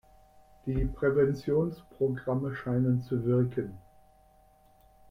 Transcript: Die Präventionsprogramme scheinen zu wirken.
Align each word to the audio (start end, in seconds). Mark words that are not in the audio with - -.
Die 0.65 0.83
Präventionsprogramme 0.85 2.55
scheinen 2.55 3.03
zu 3.03 3.23
wirken. 3.23 3.77